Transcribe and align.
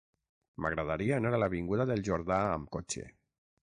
M'agradaria 0.65 1.21
anar 1.23 1.35
a 1.37 1.41
l'avinguda 1.43 1.89
del 1.93 2.05
Jordà 2.11 2.43
amb 2.59 2.77
cotxe. 2.79 3.11